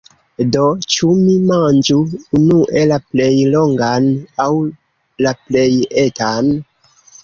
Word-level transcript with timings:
Do, 0.53 0.61
ĉu 0.95 1.09
mi 1.25 1.35
manĝu 1.49 1.99
unue 2.41 2.87
la 2.93 2.99
plej 3.05 3.31
longan, 3.59 4.11
aŭ 4.49 4.51
la 5.29 5.39
plej 5.47 5.71
etan? 6.11 6.57